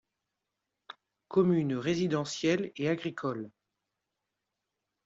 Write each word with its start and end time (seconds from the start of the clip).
Commune 1.27 1.75
résidentielle 1.75 2.71
et 2.75 2.89
agricole. 2.89 3.51